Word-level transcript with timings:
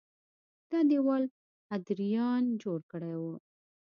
دا 0.69 0.79
دېوال 0.89 1.23
ادریان 1.75 2.43
جوړ 2.61 2.79
کړی 2.91 3.13
و 3.19 3.23